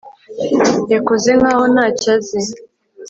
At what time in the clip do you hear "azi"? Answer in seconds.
2.15-2.39